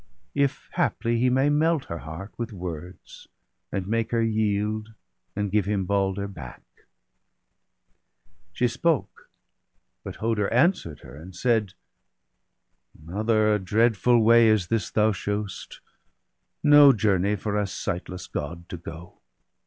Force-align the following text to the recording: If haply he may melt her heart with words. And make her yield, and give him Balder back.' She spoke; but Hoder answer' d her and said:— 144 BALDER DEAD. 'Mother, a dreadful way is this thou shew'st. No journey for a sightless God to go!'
If 0.33 0.67
haply 0.73 1.19
he 1.19 1.29
may 1.29 1.51
melt 1.51 1.85
her 1.85 1.99
heart 1.99 2.33
with 2.35 2.51
words. 2.51 3.27
And 3.71 3.85
make 3.85 4.09
her 4.09 4.23
yield, 4.23 4.95
and 5.35 5.51
give 5.51 5.65
him 5.65 5.85
Balder 5.85 6.27
back.' 6.27 6.87
She 8.51 8.67
spoke; 8.67 9.29
but 10.03 10.15
Hoder 10.15 10.51
answer' 10.51 10.95
d 10.95 11.01
her 11.03 11.15
and 11.15 11.35
said:— 11.35 11.73
144 13.03 13.03
BALDER 13.13 13.53
DEAD. 13.53 13.53
'Mother, 13.53 13.53
a 13.53 13.59
dreadful 13.63 14.23
way 14.23 14.47
is 14.47 14.69
this 14.69 14.89
thou 14.89 15.11
shew'st. 15.11 15.81
No 16.63 16.91
journey 16.93 17.35
for 17.35 17.55
a 17.55 17.67
sightless 17.67 18.25
God 18.25 18.67
to 18.69 18.77
go!' 18.77 19.19